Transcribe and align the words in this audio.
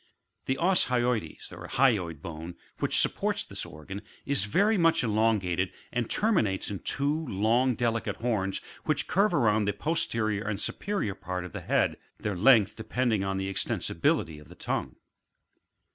The 0.45 0.57
os 0.57 0.87
hyoides 0.87 1.51
(hyoid 1.53 2.23
bone) 2.23 2.55
which 2.79 2.97
supports 2.99 3.43
this 3.43 3.65
orgsm, 3.67 4.01
is 4.25 4.45
very 4.45 4.75
much 4.75 5.03
elongated, 5.03 5.71
and 5.93 6.09
terminates 6.09 6.71
in 6.71 6.79
two 6.79 7.27
long 7.27 7.75
delicate 7.75 8.15
horns 8.15 8.61
which 8.85 9.05
curve 9.07 9.31
round 9.33 9.67
the 9.67 9.73
posterior 9.73 10.43
and 10.47 10.59
superior 10.59 11.13
part 11.13 11.45
of 11.45 11.53
the 11.53 11.61
head, 11.61 11.97
their 12.19 12.35
length 12.35 12.75
depending 12.75 13.23
on 13.23 13.37
the 13.37 13.53
extensibility 13.53 14.41
of 14.41 14.49
the 14.49 14.55
tongue. 14.55 14.95